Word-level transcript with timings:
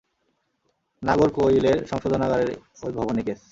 নাগরকোয়িলের 1.03 1.77
সংশোধনাগারের 1.87 2.49
ওই 2.83 2.91
ভবানী 2.97 3.21
কেস। 3.27 3.41